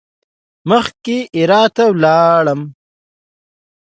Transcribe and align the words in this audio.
مخکې 0.69 1.17
هرات 1.37 1.71
ته 1.75 1.83
ولاړل. 1.93 2.59